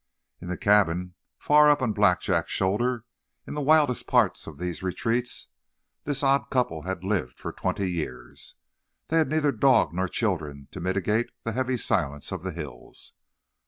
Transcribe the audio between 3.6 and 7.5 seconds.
wildest part of these retreats, this odd couple had lived